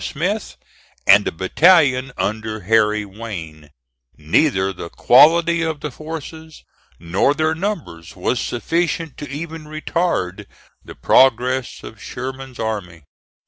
[0.03, 0.57] Smith,
[1.05, 3.69] and a battalion under Harry Wayne.
[4.17, 6.63] Neither the quality of the forces
[6.97, 10.47] nor their numbers was sufficient to even retard
[10.83, 13.03] the progress of Sherman's army.